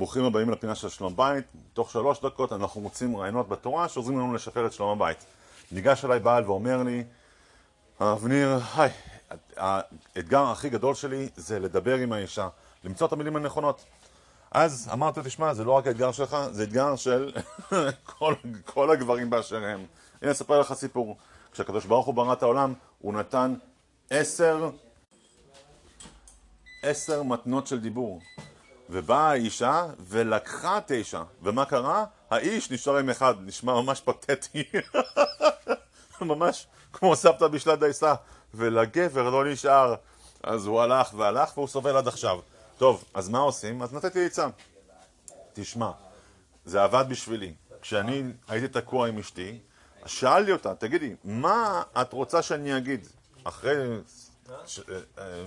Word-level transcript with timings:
ברוכים 0.00 0.24
הבאים 0.24 0.50
לפינה 0.50 0.74
של 0.74 0.88
שלום 0.88 1.16
בית. 1.16 1.44
תוך 1.72 1.90
שלוש 1.90 2.20
דקות 2.20 2.52
אנחנו 2.52 2.80
מוצאים 2.80 3.16
רעיונות 3.16 3.48
בתורה 3.48 3.88
שעוזרים 3.88 4.18
לנו 4.18 4.34
לשפר 4.34 4.66
את 4.66 4.72
שלום 4.72 4.90
הבית. 4.90 5.24
ניגש 5.72 6.04
אליי 6.04 6.20
בעל 6.20 6.44
ואומר 6.44 6.82
לי, 6.82 7.04
הרב 7.98 8.26
ניר, 8.26 8.58
היי, 8.76 8.90
האתגר 9.56 10.42
הכי 10.42 10.68
גדול 10.68 10.94
שלי 10.94 11.28
זה 11.36 11.58
לדבר 11.58 11.94
עם 11.94 12.12
האישה, 12.12 12.48
למצוא 12.84 13.06
את 13.06 13.12
המילים 13.12 13.36
הנכונות. 13.36 13.84
אז 14.50 14.90
אמרתי, 14.92 15.20
תשמע, 15.24 15.54
זה 15.54 15.64
לא 15.64 15.72
רק 15.72 15.86
האתגר 15.86 16.12
שלך, 16.12 16.36
זה 16.50 16.62
אתגר 16.62 16.96
של 16.96 17.32
כל, 18.18 18.34
כל 18.64 18.90
הגברים 18.90 19.30
באשר 19.30 19.64
הם. 19.64 19.86
הנה, 20.22 20.30
אספר 20.30 20.60
לך 20.60 20.72
סיפור. 20.72 21.16
כשהקדוש 21.52 21.84
ברוך 21.84 22.06
הוא 22.06 22.14
ברא 22.14 22.32
את 22.32 22.42
העולם, 22.42 22.74
הוא 22.98 23.14
נתן 23.14 23.54
עשר, 24.10 24.70
עשר 26.82 27.22
מתנות 27.22 27.66
של 27.66 27.80
דיבור. 27.80 28.20
ובאה 28.90 29.30
האישה 29.30 29.86
ולקחה 30.00 30.78
תשע. 30.86 31.22
ומה 31.42 31.64
קרה? 31.64 32.04
האיש 32.30 32.70
נשאר 32.70 32.96
עם 32.96 33.10
אחד, 33.10 33.34
נשמע 33.40 33.72
ממש 33.74 34.00
פתטי. 34.00 34.64
ממש 36.20 36.66
כמו 36.92 37.16
סבתא 37.16 37.48
בשלט 37.48 37.78
דייסה. 37.78 38.14
ולגבר 38.54 39.30
לא 39.30 39.52
נשאר. 39.52 39.94
אז 40.42 40.66
הוא 40.66 40.80
הלך 40.80 41.14
והלך 41.14 41.58
והוא 41.58 41.68
סובל 41.68 41.96
עד 41.96 42.08
עכשיו. 42.08 42.40
טוב, 42.78 43.04
אז 43.14 43.28
מה 43.28 43.38
עושים? 43.38 43.82
אז 43.82 43.94
נתתי 43.94 44.26
עצה. 44.26 44.48
תשמע, 45.52 45.90
זה 46.64 46.82
עבד 46.82 47.04
בשבילי. 47.08 47.54
כשאני 47.82 48.22
הייתי 48.48 48.68
תקוע 48.68 49.08
עם 49.08 49.18
אשתי, 49.18 49.58
שאלתי 50.06 50.52
אותה, 50.52 50.74
תגידי, 50.74 51.14
מה 51.24 51.82
את 52.00 52.12
רוצה 52.12 52.42
שאני 52.42 52.76
אגיד 52.76 53.06
אחרי 53.44 53.98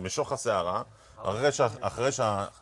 משוך 0.00 0.32
הסערה, 0.32 0.82
אחרי 1.80 2.12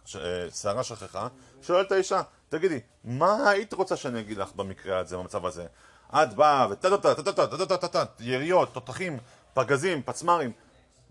שהסערה 0.04 0.82
שכחה, 0.82 1.28
שואלת 1.62 1.92
האישה, 1.92 2.22
תגידי, 2.48 2.80
מה 3.04 3.50
היית 3.50 3.72
רוצה 3.72 3.96
שאני 3.96 4.20
אגיד 4.20 4.38
לך 4.38 4.52
במקרה 4.52 4.98
הזה, 4.98 5.16
במצב 5.16 5.46
הזה? 5.46 5.66
את 6.14 6.34
באה 6.34 6.66
וטה-טה-טה-טה-טה-טה-טה, 6.70 8.04
יריות, 8.20 8.74
תותחים, 8.74 9.18
פגזים, 9.54 10.02
פצמ"רים. 10.02 10.52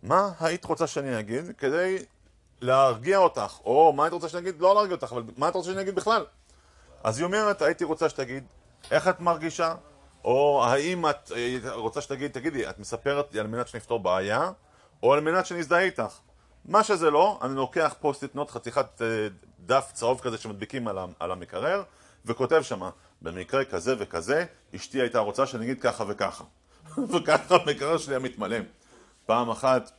מה 0.04 0.30
היית 0.40 0.66
רוצה 0.66 0.88
שאני 0.88 1.20
אגיד 1.20 1.46
כדי 1.58 2.06
להרגיע 2.62 3.18
אותך? 3.18 3.58
או 3.66 3.94
מה 3.94 4.04
היית 4.04 4.14
רוצה 4.14 4.30
שאני 4.30 4.50
אגיד? 4.50 4.62
לא 4.62 4.76
להרגיע 4.76 4.96
אותך, 4.96 5.12
אבל 5.12 5.24
מה 5.38 5.50
את 5.50 5.56
רוצה 5.56 5.70
שאני 5.70 5.82
אגיד 5.82 5.96
בכלל? 5.96 6.26
אז 7.04 7.18
היא 7.18 7.26
אומרת, 7.26 7.62
הייתי 7.62 7.84
רוצה 7.84 8.10
שתגיד 8.10 8.44
איך 8.92 9.08
את 9.08 9.20
מרגישה, 9.20 9.76
או 10.26 10.64
האם 10.66 11.10
את 11.10 11.32
רוצה 11.72 12.02
שתגיד, 12.02 12.32
תגידי, 12.32 12.70
את 12.70 12.80
מספרת 12.80 13.34
לי 13.34 13.40
על 13.40 13.48
מנת 13.48 13.68
שנפתור 13.68 14.00
בעיה, 14.00 14.52
או 15.04 15.14
על 15.14 15.20
מנת 15.20 15.46
שנזדהה 15.46 15.82
איתך. 15.82 16.20
מה 16.66 16.84
שזה 16.84 17.12
לא, 17.12 17.40
אני 17.42 17.56
לוקח 17.56 17.96
פוסט-it 18.02 18.28
נוט, 18.34 18.52
חתיכת 18.52 19.02
דף 19.60 19.92
צהוב 19.94 20.20
כזה 20.20 20.38
שמדביקים 20.38 20.88
על 21.20 21.32
המקרר, 21.32 21.84
וכותב 22.26 22.62
שמה, 22.62 22.90
במקרה 23.22 23.66
כזה 23.66 23.96
וכזה, 24.00 24.46
אשתי 24.76 25.02
הייתה 25.02 25.20
רוצה 25.20 25.46
שאני 25.46 25.66
אגיד 25.66 25.82
ככה 25.82 26.04
וככה. 26.08 26.44
וככה 27.14 27.56
המקרר 27.56 27.98
שלי 27.98 28.14
היה 28.14 28.20
מתמלא. 28.20 28.58
פעם 29.26 29.50
אחת 29.50 29.92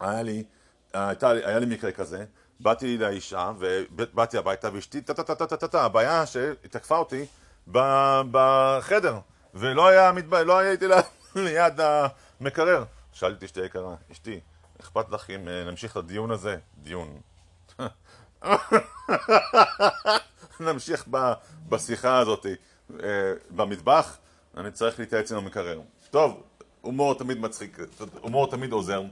היה 0.00 0.22
לי, 0.22 0.44
הייתה, 0.92 1.30
היה 1.30 1.58
לי 1.58 1.66
מקרה 1.66 1.92
כזה, 1.92 2.24
באתי 2.60 2.98
לאישה 2.98 3.52
ובאתי 3.58 4.38
הביתה 4.38 4.68
ואשתי 4.72 5.00
טה 5.00 5.14
טה 5.14 5.24
טה 5.24 5.46
טה 5.46 5.56
טה 5.56 5.68
טה 5.68 5.84
הבעיה 5.84 6.26
שהיא 6.26 6.54
תקפה 6.70 6.96
אותי 6.96 7.26
בחדר 8.30 9.18
ולא 9.54 9.88
היה, 9.88 10.12
לא 10.44 10.58
הייתי 10.58 10.86
ליד 11.34 11.80
המקרר 11.80 12.84
שאלתי 13.12 13.36
את 13.36 13.42
אשתי 13.42 13.60
היקרה, 13.60 13.94
אשתי, 14.12 14.40
אכפת 14.80 15.10
לך 15.10 15.30
אם 15.30 15.48
נמשיך 15.48 15.92
את 15.92 15.96
הדיון 15.96 16.30
הזה? 16.30 16.58
דיון 16.82 17.20
נמשיך 20.60 21.08
בשיחה 21.68 22.18
הזאת 22.18 22.46
במטבח, 23.50 24.18
אני 24.56 24.70
צריך 24.70 24.98
להתייעץ 24.98 25.32
עם 25.32 25.38
המקרר 25.38 25.80
טוב, 26.10 26.42
הומור 26.80 27.14
תמיד 27.14 27.38
מצחיק, 27.38 27.78
הומור 28.20 28.50
תמיד 28.50 28.72
עוזר 28.72 29.02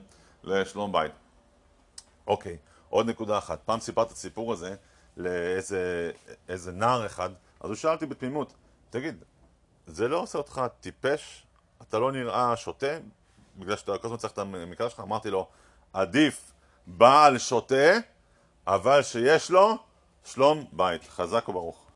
לשלום 0.45 0.93
בית. 0.93 1.13
אוקיי, 2.27 2.57
עוד 2.89 3.07
נקודה 3.07 3.39
אחת. 3.39 3.61
פעם 3.65 3.81
סיפרת 3.81 4.07
את 4.07 4.13
הסיפור 4.13 4.53
הזה 4.53 4.75
לאיזה 5.17 6.73
נער 6.73 7.07
אחד, 7.07 7.31
אז 7.61 7.69
הוא 7.69 7.77
שאל 7.77 7.91
אותי 7.91 8.07
בתמימות, 8.07 8.55
תגיד, 8.91 9.25
זה 9.87 10.09
לא 10.09 10.17
עושה 10.17 10.39
אותך 10.39 10.63
טיפש? 10.81 11.47
אתה 11.83 11.99
לא 11.99 12.13
נראה 12.13 12.57
שוטה? 12.57 12.99
בגלל 13.61 13.77
שאתה 13.77 13.99
כל 13.99 14.07
הזמן 14.07 14.17
צריך 14.17 14.33
את 14.33 14.39
המקרר 14.39 14.89
שלך? 14.89 15.01
אמרתי 15.01 15.31
לו, 15.31 15.47
עדיף 15.93 16.53
בעל 16.87 17.39
שוטה, 17.39 17.99
אבל 18.67 19.03
שיש 19.03 19.51
לו 19.51 19.77
שלום 20.25 20.65
בית. 20.73 21.05
חזק 21.09 21.49
וברוך. 21.49 21.90